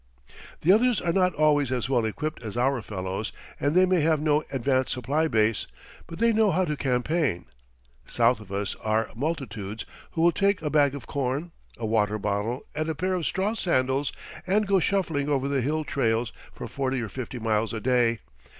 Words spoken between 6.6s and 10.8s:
to campaign. South of us are multitudes who will take a